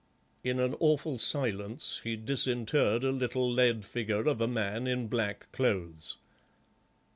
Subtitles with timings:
[0.43, 5.51] In an awful silence he disinterred a little lead figure of a man in black
[5.51, 6.17] clothes.